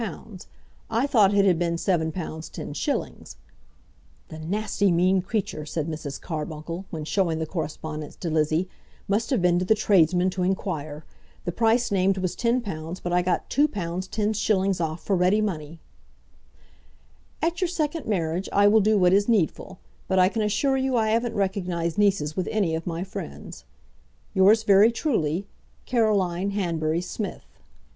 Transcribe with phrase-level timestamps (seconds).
[0.89, 3.35] I thought it had been £7 10s.
[4.29, 6.19] ["The nasty, mean creature," said Mrs.
[6.19, 8.67] Carbuncle, when showing the correspondence to Lizzie,
[9.07, 11.05] "must have been to the tradesman to inquire!
[11.45, 14.81] The price named was £10, but I got £2 l0s.
[14.83, 15.79] off for ready money."]
[17.39, 19.77] At your second marriage I will do what is needful;
[20.07, 23.65] but I can assure you I haven't recognised nieces with any of my friends.
[24.33, 25.45] Yours very truly,
[25.85, 27.45] CAROLINE HANBURY SMITH.